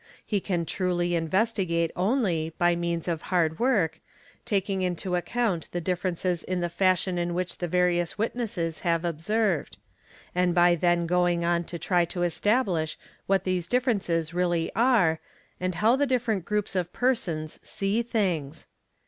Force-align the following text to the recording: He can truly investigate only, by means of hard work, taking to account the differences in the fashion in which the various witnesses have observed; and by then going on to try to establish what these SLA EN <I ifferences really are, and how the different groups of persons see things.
He 0.25 0.39
can 0.41 0.65
truly 0.65 1.13
investigate 1.13 1.91
only, 1.95 2.55
by 2.57 2.75
means 2.75 3.07
of 3.07 3.21
hard 3.29 3.59
work, 3.59 3.99
taking 4.45 4.95
to 4.95 5.15
account 5.15 5.71
the 5.73 5.79
differences 5.79 6.43
in 6.43 6.59
the 6.59 6.69
fashion 6.69 7.19
in 7.19 7.35
which 7.35 7.59
the 7.59 7.67
various 7.67 8.17
witnesses 8.17 8.79
have 8.79 9.05
observed; 9.05 9.77
and 10.33 10.55
by 10.55 10.73
then 10.73 11.05
going 11.05 11.45
on 11.45 11.65
to 11.65 11.77
try 11.77 12.03
to 12.05 12.23
establish 12.23 12.97
what 13.27 13.43
these 13.43 13.67
SLA 13.67 13.73
EN 13.73 13.75
<I 13.75 13.77
ifferences 13.99 14.33
really 14.33 14.71
are, 14.75 15.19
and 15.59 15.75
how 15.75 15.95
the 15.95 16.07
different 16.07 16.45
groups 16.45 16.75
of 16.75 16.91
persons 16.91 17.59
see 17.61 18.01
things. 18.01 18.65